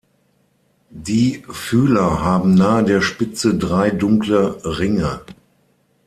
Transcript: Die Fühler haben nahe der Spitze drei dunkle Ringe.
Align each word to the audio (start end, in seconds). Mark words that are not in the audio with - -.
Die 0.89 1.43
Fühler 1.47 2.23
haben 2.23 2.55
nahe 2.55 2.83
der 2.83 3.01
Spitze 3.01 3.55
drei 3.55 3.91
dunkle 3.91 4.57
Ringe. 4.79 5.21